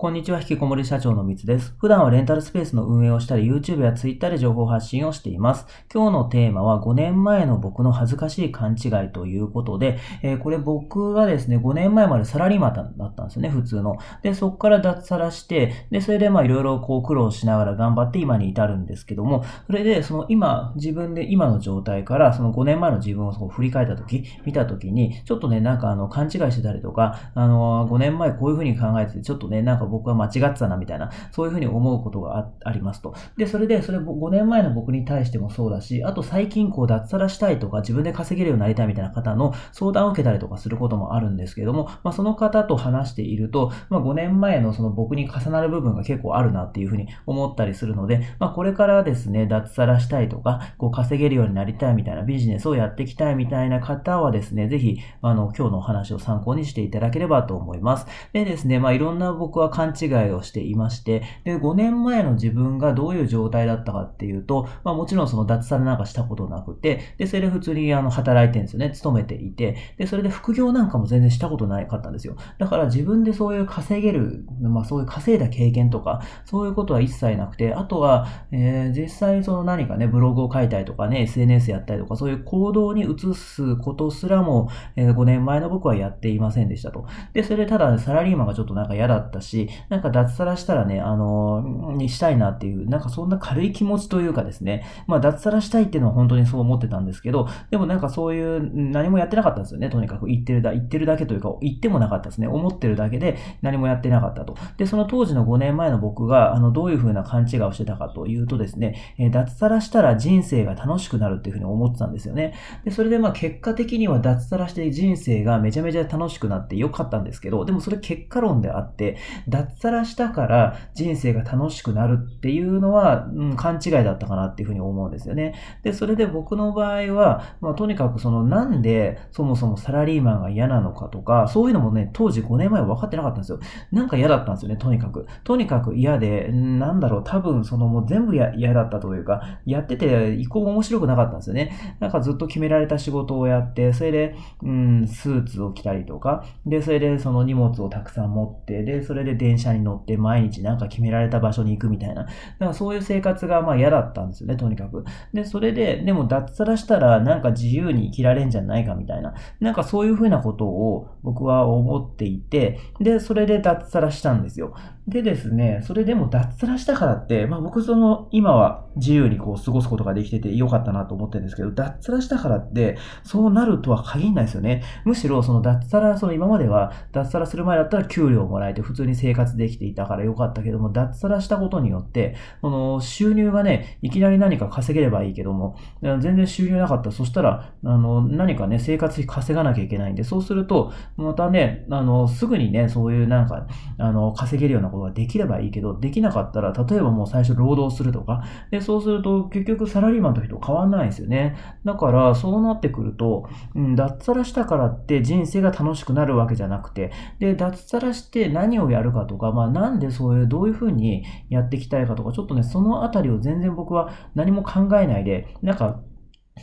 [0.00, 1.74] こんにちは、引きこもり社長のみつです。
[1.76, 5.66] 普段はレンタルスペースの運営をしたり、YouTube や Twitter で情報発信をしています。
[5.92, 13.96] 今日のテーマは5年前の僕の恥ずかしい勘違いということで、えー、これ僕がですね、5年前までサラリーマンだったんですよね、普通の。
[14.22, 33.14] で、そこから脱サラして、で、それでまあいろいろこう苦労しながら頑張って今に至るんですけども、それでその今、自分で今の状態からその5年前の自分をこう振り返った時、見た時に、ちょっとね、なんかあの勘違いしてたりとか、あの、5年前こういう風に考えてて、ちょっとね、なんか僕は間違ってたなみたいな、そういうふうに思うことがありますと。
[33.36, 58.06] で、それで、それ5年前の僕に対してもそうだし、あと最近こう脱サラしたいとか自分で稼げるようになりたいみたいな方の相談を受けたりとかすることもあるんですけども、まあ、その方と話していると、まあ、5年前のその僕に重なる部分が結構あるなっていうふうに思ったりするので、まあ、これからですね、脱サラしたいとか、こう稼げるようになりたいみたいなビジネスをやっていきたいみたいな方はですね、ぜひ、あの、今日のお話を参考にしていただければと思います。
[58.32, 68.90] でですね、まあ、いろんな僕は勘違いをしていまして、で、5年前の自分がどういう状態だったかっていうと、まあもちろんその脱サラなんかしたことなくて、で、それで普通にあの働いてるんですよね。
[68.90, 72.36] 勤めていて、で、それで副業なんかも全然したことないかったんですよ。
[72.58, 87.06] だから自分でそういう稼げる、まあそういう稼いだ経験とか、そういうことは一切なくて、あとは、えー、実際にその何かね、ブログを書いたりとかね、SNS やったりとか、そういう行動に移すことすらも、えー、5年前の僕はやっていませんでしたと。
[87.32, 104.56] で、それでただサラリーマンがちょっとなんか嫌だったし、なんか脱サラしたらね、あの、にしたいなっていう、なんかそんな軽い気持ちというかですね、まあ脱サラしたいっていうのは本当にそう思ってたんですけど、でもなんかそういう何もやってなかったんですよね、とにかく言ってるだ、言ってるだけというか、言ってもなかったですね、思ってるだけで何もやってなかったと。
[104.76, 112.54] で、その当時の5年前の僕が、あの、どういうふうな勘違いをしてたかというとですね、え脱サラしたら人生が楽しくなるっていうふうに思ってたんですよね。
[112.84, 119.16] で、それでまあ結果的には脱サラして人生がめちゃめちゃ楽しくなってよかったんですけど、でもそれ結果論であって、
[119.58, 125.54] 脱サラしたから人生が楽しくなるっていうのは、うん、勘違いだったかなっていうふうに思うんですよね。
[125.82, 133.58] で、それで僕の場合は、まあ、とにかくそのなんでそもそもサラリーマンが嫌なのかとか、そういうのもね、当時5年前は分かってなかったんですよ。
[133.90, 135.26] なんか嫌だったんですよね、とにかく。
[135.44, 141.96] とにかく嫌で、なんだろう、多分そのもう全部嫌だったというか、やってて一個も面白くなかったんですよね。
[142.00, 152.24] なんかずっと決められた仕事をやって、それで、うん、スーツを着たりとか、で、それでその荷物をたくさん持って、で、それで電車に乗って毎日なんか決められた場所に行くみたいな。
[152.24, 155.04] だからそういう生活がまあ嫌だったんですよね、とにかく。
[155.32, 159.34] で、それで、でも脱サラしたらなんか自由に生きられんじゃないかみたいな。
[159.60, 164.74] なんかそういうふうなことを僕は思っていて、で、それで脱サラしたんですよ。
[165.06, 174.82] でですね、それでも脱サラしたからって、まあ僕その、今は自由にこう過ごすことができててよかったなと思ってるんですけど、脱サラしたからって、そうなるとは限らないですよね。
[175.04, 193.66] むしろその脱サラ、その今までは脱サラする前だったら給料をもらえて普通に生活できていたからよかったけども、脱サラしたことによって、その収入がね、いきなり何か稼げればいいけども、全然収入なかった、そしたら、あの、何かね、生活費稼がなきゃいけないんで、そうすると、またね、あの、すぐにね、そういうなんか、
[193.98, 201.58] あの、稼げるようなことができればいいけど、できなかったら、例えばもう最初労働するとか、で、そうすると結局サラリーマンの人変わんないですよね。
[201.84, 216.00] だから、そうなってくると、うん、脱サラしたからって人生が楽しくなるわけじゃなくて、で、脱サラして何をやるかとか、まあ、なんでそういう、どういうふうにやっていきたいかとか、ちょっとね、そのあたりを全然僕は何も考えないで、なんか、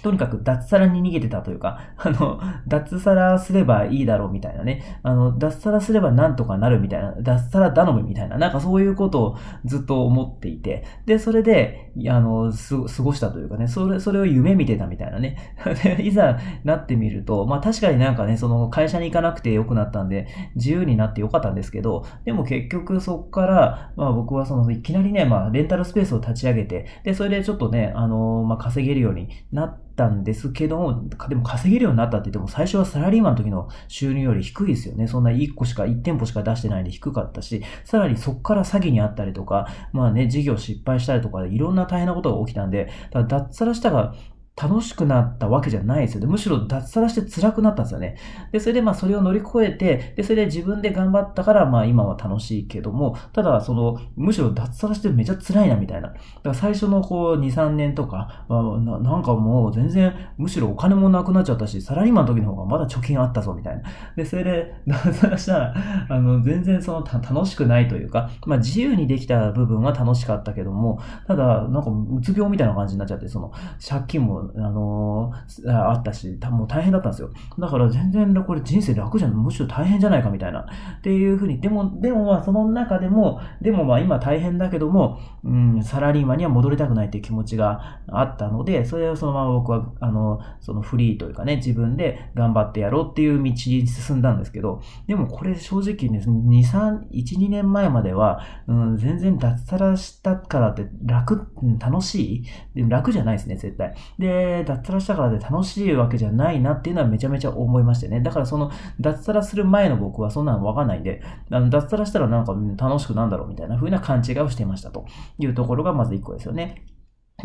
[0.04, 15.38] とにかく脱サラに逃げてたというか、 あの、脱サラすればいいだろうみたいなね、あの、脱サラすればなんとかなるみたいな、脱サラ頼むみたいな、なんかそういうことをずっと思っていて、で、それで、あの、過ごしたというかね、それ、それを夢見てたみたいなね。
[16.00, 35.08] いざなってみると、まあ確かになんかね、その会社に行かなくてよくなったんで、自由になってよかったんですけど、でも結局そっから、まあ僕はその、いきなりね、まあレンタルスペースを立ち上げて、で、それでちょっとね、あの、まあ稼げるようになって、ったんですけども、でも稼げるようになったって言っても、最初はサラリーマンの時の収入より低いですよね。
[35.08, 44.14] そんな1個しか、1店舗しか出してないんで低かったし、さらにそこから詐欺にあったりとか、まあね、事業失敗したりとかでいろんな大変なことが起きたんで、だ脱サラしたが
[44.56, 46.28] 楽しくなったわけじゃないですよね。
[46.28, 48.18] むしろ脱サラして辛くなったんですよね。
[48.54, 56.08] で、それでまあそれを乗り越えて、で、それで自分で頑張ったからまあ今は楽しいけども、ただその、むしろ脱サラしてめちゃ辛いなみたいな。
[56.08, 63.84] だから最初のこう2、3年とか、まあ、ななんかもう全然、むしろお金もなくなっちゃったし、サラリーマンの時の方がまだ貯金あったぞみたいな。
[64.16, 65.74] で、それで 脱サラしたら、
[66.08, 73.52] あの、全然その楽しくないというか、まあ自由にできた部分は楽しかったけども、ただなんかうつ病みたいな感じになっちゃって、その
[73.86, 77.30] 借金もあのーあったし、たもう大変だったんですよ。
[77.60, 80.66] だから全然これ人生楽じゃん、むしろ大変じゃないかみたいな。
[80.98, 93.56] っていうふうに、でも、でもまあその中でも、でもまあ今大変だけども、うん、サラリーマンには戻りたくないっていう気持ちがあったので、それをそのまま僕は、あの、そのフリーというかね、自分で頑張ってやろうっていう道に
[93.88, 101.48] 進んだんですけど、でもこれ正直ね、2、3、1、2年前までは、うん、全然脱サラしたからって楽、
[101.80, 102.44] 楽し
[102.76, 102.90] い？
[102.90, 103.94] 楽じゃないですね、絶対。
[104.18, 104.35] で、
[104.66, 108.22] 脱サラしたからで楽しいわけじゃないなっていうのはめちゃめちゃ思いましてね。
[108.22, 115.06] だからその、脱サラする前の僕はそんなのわかんないんで、あの脱サラしたらなんか楽しくなんだろうみたいな風な勘違いをしていましたと
[115.40, 116.84] いうところがまず1個ですよね。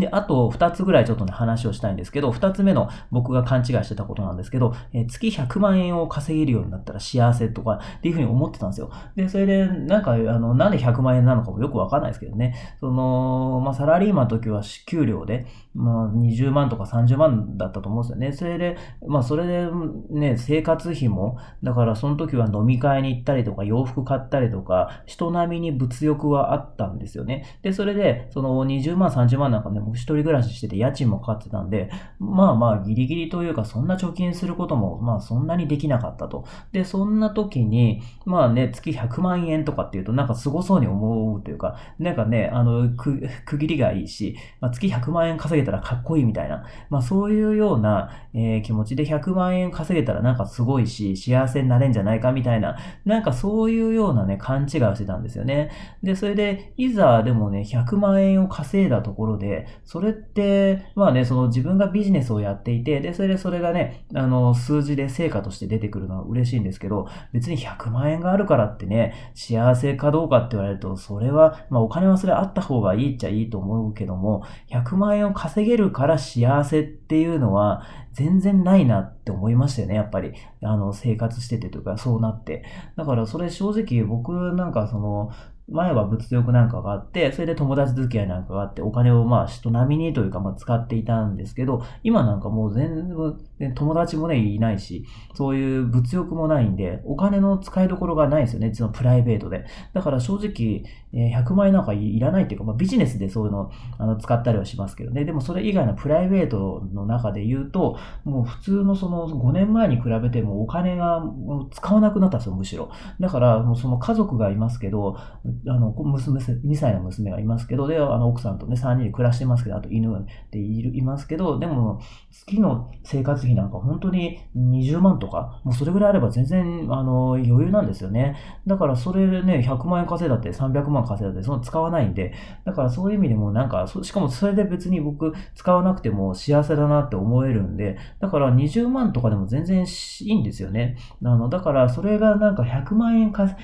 [0.01, 8.91] で、あと2つぐらいちょっとね話をしたいんですけど、2つ目の僕が勘違いしてたことなんですけど、えー、月100万円を稼げるようになったら幸せとかっていうふうに思ってたんですよ。
[9.17, 12.55] で、それでなんか、あの、なんで100万円なのかもよくわかんないですけどね。
[12.81, 18.33] その、まあ、サラリーマンの時は給料で、まあ、20万とか30万だったと思うんですよね。
[18.33, 18.77] それで、
[19.07, 19.69] まあ、それで
[20.11, 27.45] ね、生活費も、だからその時は飲み会に行ったりとか、洋服買ったりとか、人並みに物欲はあったんですよね。
[27.63, 36.45] で、それで、その20万、30万なんかね、僕一人暮らししてて家賃もかかってたんで、まあまあギリギリというかそんな貯金することもまあそんなにできなかったと。
[36.73, 43.21] で、そんな時に、まあね、月100万円とかっていうとなんか凄そうに思うというか、なんかね、あの、区
[43.59, 55.71] 切りがいいし、まあ、月100万円稼げたらかっこいいみたいな、まあそういうような、えー、気持ちで100万円稼げたらなんかすごいし、幸せになれんじゃないかみたいな、なんかそういうようなね、勘違いをしてたんですよね。
[56.03, 80.33] で、それで、いざでもね、100万円を稼いだところで、それって、まあね、その自分がビジネスをやっていて、で、それでそれがね、あの、数字で成果として出てくるのは嬉しいんですけど、別に100万円があるからってね、幸せかどうかって言われると、それは、まあお金はそれあった方がいいっちゃいいと思うけども、100万円を稼げるから幸せっていうのは、全然ないなって思いましたよね、やっぱり。
[80.63, 82.65] あの、生活しててというか、そうなって。
[82.97, 85.31] だからそれ正直僕なんかその、
[85.71, 93.37] 前は物欲なんかがあって、それで友達付き合いなんかがあって、お金をまあ人並みにというかまあ使っていたんですけど、今なんかもう全部、
[93.75, 99.65] 友達もね、いないし、そういう物欲もないんで、お金の使いどころがないんですよね、そのプライベートで。
[99.93, 105.25] だから正直、100万円なんかいらないっていうか、まあ、ビジネスでそういうのあの使ったりはしますけどね。
[105.25, 111.23] でもそれ以外のプライベートの中で言うと、もう普通のその5年前に比べてもお金が
[111.71, 112.91] 使わなくなったんですよ、むしろ。
[113.19, 115.17] だから、もうその家族がいますけど、
[115.67, 128.37] あの、娘、2歳の娘がいますけど、で、あの、奥さんとね、3人で暮らしてますけど、あと犬でいるいますけど、でも、月の生活費なんか本当に20万とか、もうそれぐらいあれば全然、あの、余裕なんですよね。
[128.67, 132.33] だから、それでね、100万円稼いだって300万稼いだって、その使わないんで、
[132.65, 140.97] だからそういう意味でもなんか、しかもそれで別に僕、使わなくても幸せだなって思えるんで、だから20万とかでも全然いいんですよね。
[141.25, 143.57] あの、だからそれがなんか100万円稼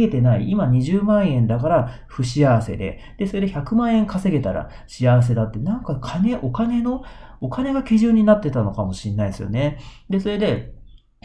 [0.00, 7.02] げてない、今20万円円だから不幸せで、で、それで100万円稼げたら幸せだって、なんか金、お金の、
[7.40, 9.78] お金が基準になってたのかもしれないですよね。
[10.08, 10.74] で、それで、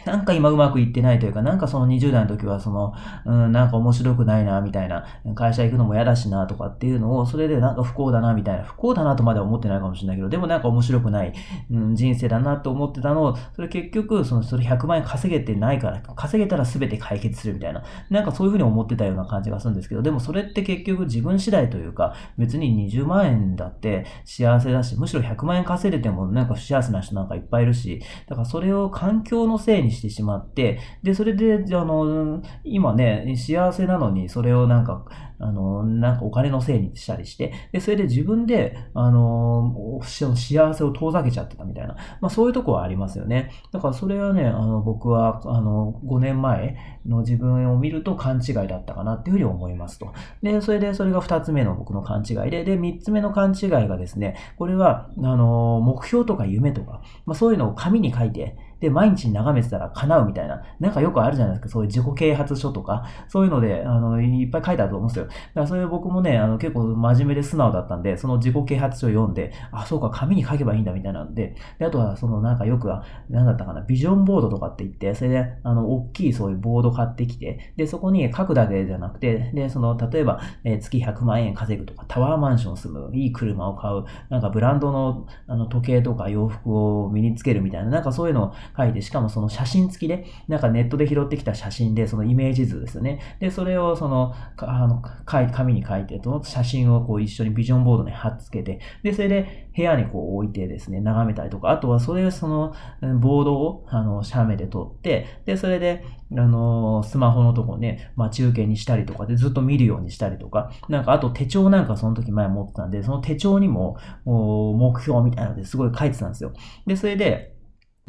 [0.06, 2.94] なんか今うまくいってないというか、なんかその20代の時はその、
[3.26, 5.04] うん、なんか面白くないな、みたいな、
[5.34, 11.32] 会社行くのも嫌だしな、とかっていうのを、それでなんか不幸だな、みたいな、不幸だなとまでは思ってないかもしれないけど、でもなんか面白くない、
[11.70, 35.04] うん、人生だなと思ってたのを、それ結局、その、それ100万円稼げてないから、稼げたら全て解決するみたいな、なんかそういうふうに思ってたような感じがするんですけど、でもそれって結局自分次第というか、別に20万円だって幸せだし、むしろ100万円稼いでてもなんか幸せな人なんかいっぱいいるし、だからそれを環境のせいにしてしまって、で、それで、あの、今ね、幸せなのに、それをなんか、
[35.40, 43.50] あの、なんかお金のせいにしたりして、で、それで自分で、あの、幸せを遠ざけちゃってたみたいな、まあそういうとこはありますよね。
[43.72, 46.76] だからそれはね、あの、僕は、あの、5年前
[47.06, 50.12] の自分を見ると勘違いだったかなっていうふうに思いますと。
[50.42, 65.26] で、それで、それが2つ目の僕の勘違いで、で、3つ目の勘違いがですね、これは、あの、目標とか夢とか、まあそういうのを紙に書いて、で、毎日眺めてたら叶うみたいな、なんかよくあるじゃないですか、そういう自己啓発書とか、そういうので、あの、いっぱい書いてあると思うんですよ。
[65.26, 93.20] だからそれ僕もね、あの、結構真面目で素直だったんで、その自己啓発書を読んで、あ、そうか、紙に書けばいいんだみたいなんで、で、あとは、そのなんかよくは、なんだったかな、ビジョンボードとかって言って、それで、あの、大きいそういうボード買ってきて、で、そこに書くだけじゃなくて、で、その、例えば、えー、月100万円稼ぐとか、タワーマンション住む、いい車を買う、なんかブランドの、あの、時計とか洋服を身につけるみたいな、なんかそういうのを書いて、しかもその写真付きで、なんかネットで拾ってきた写真で、そのイメージ図ですよね。
[93.38, 102.74] で、それをその、あの、紙に書いて、その写真をこう一緒にビジョンボードに貼っつけて、で、それで部屋にこう置いてですね、眺めたりとか、あとはそれをその、
[103.20, 116.52] ボードを、あの、写メで撮って、で、それで、あの、スマホのとこね、まあ、中継にしたりとかでずっと見るようにしたりとか、なんかあと手帳なんかその時前持ってたんで、その手帳にも、目標みたいなのですごい書いてたんですよ。
[116.86, 117.54] で、それで、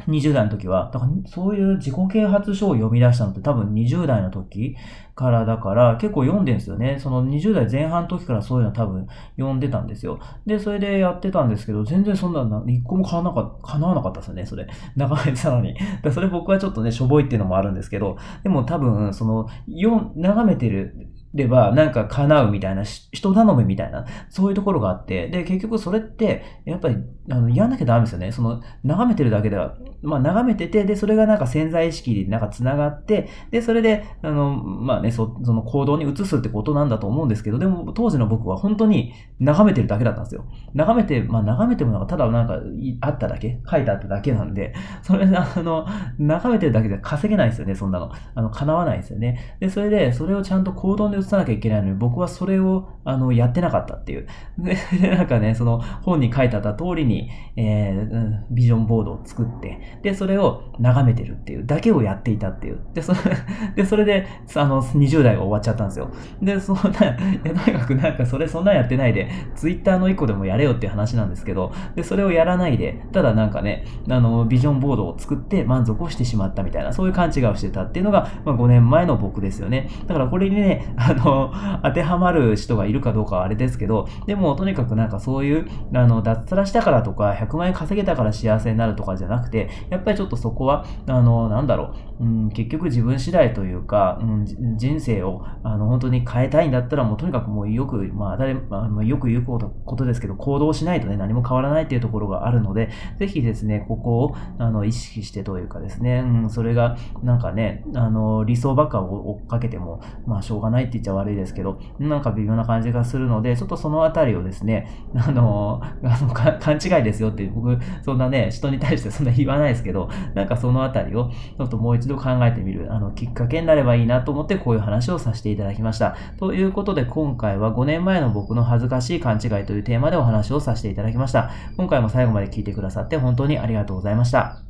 [0.06, 4.76] 20代の時は、だからそういう自己啓発書を読み出したのって多分20代の時
[5.14, 6.98] からだから結構読んでんですよね。
[6.98, 10.18] その20代前半の時からそういうの多分読んでたんですよ。
[10.46, 14.66] で、それでやってたんですけど、全然そんな一個も叶わなかった、叶わなかったですよね、それ。
[14.96, 15.74] 長めてたのに。
[16.02, 26.96] だそれ僕はちょっとね、しょぼいっていうのもあるんですけど、でも多分、その、よ、眺めてるれば、なんか叶うみたいな、人頼みみたいな、そういうところがあって、で、結局それって、やっぱり、
[27.30, 28.32] あの、やんなきゃダメですよね。
[28.32, 40.46] その、眺めてるだけでは、まあ、眺めてて、で、それがなんか潜在意識になんか繋がって、で、それで、あの、まあね、そその行動に移すってことなんだと思うんですけど、でも、当時の僕は本当に眺めてるだけだったんですよ。
[40.74, 42.58] 眺めて、まあ、眺めてもなんか、ただなんか、
[43.00, 45.86] あっただけ、書いてあっただけなんで、それ、 あの、
[46.18, 48.10] 眺めてるだけで稼げないですよね、そんなの。
[48.34, 49.56] あの、叶わないですよね。
[49.60, 54.26] で、それで、それをちゃんと行動で移さなきゃいけないのに、僕はそれを、あの、やってなかったっていう。
[54.58, 54.76] で、
[55.16, 62.80] なんかね、その本に書いてあった通りに、えー、ビジョンボードを作って、で、それを眺めてるっていう、だけをやっていたっていう。
[62.94, 63.18] で、それ
[63.76, 66.10] で、それで、あの、20代が終わっちゃったんですよ。
[66.42, 79.90] で、そんな、や、とにかくなんかそれそんなんやってないで、ツイッターの1個でもやれよっていう話なんですけど、で、それをやらないで、ただなんかね、あの、ビジョンボードを作って満足をしてしまったみたいな、そういう勘違いをしてたっていうのが、まあ、5年前の僕ですよね。
[80.06, 81.52] だからこれにね、あの、
[81.82, 126.16] 当てはまる人がいるかどうかはあれですけど、でもとにかくなんかそういう、あの、脱サラしたからとか、100万円稼げたから幸せになるとかじゃなくて、やっぱりちょっとそこは、あの、なんだろう、うん、結局自分次第というか、うん、人生を、あの、本当に変えたいんだったら、もうとにかくもうよく、まあ、誰、まあ、よく言うことですけど、行動しないとね、何も変わらないっていうところがあるので、ぜひですね、ここを、あの、意識してというかですね、うん、それが、なんかね、あの、理想ばっかを追っかけても、まあ、しょうがないって言っちゃ悪いですけど、なんか微妙な感じがするので、ちょっとそのあたりをですね、あの、あの勘違いですよって僕、そんなね、人に対してそんな言わないですけど、なんかそのあたりをちょっともう一度考えてみる、あの、きっかけになればいいなと思ってこういう話をさせていただきました。
[126.38, 131.50] ということで今回は5年前の僕の恥ずかしい勘違いというテーマでお話をさせていただきました。
[131.76, 134.69] 今回も最後まで聞いてくださって本当にありがとうございました。